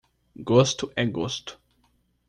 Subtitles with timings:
[0.49, 1.61] Gosto é gosto.